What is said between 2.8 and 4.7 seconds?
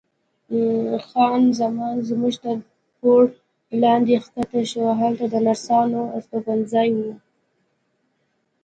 پوړ لاندې کښته